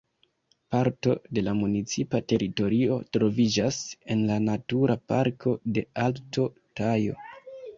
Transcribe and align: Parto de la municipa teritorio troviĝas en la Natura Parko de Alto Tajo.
Parto 0.75 1.11
de 1.37 1.41
la 1.47 1.51
municipa 1.59 2.21
teritorio 2.33 2.97
troviĝas 3.17 3.79
en 4.15 4.25
la 4.31 4.39
Natura 4.49 4.97
Parko 5.13 5.55
de 5.77 5.85
Alto 6.07 6.49
Tajo. 6.81 7.21